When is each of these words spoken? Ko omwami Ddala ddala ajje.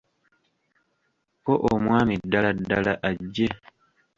Ko 1.45 1.53
omwami 1.71 2.13
Ddala 2.23 2.49
ddala 2.59 2.93
ajje. 3.09 3.47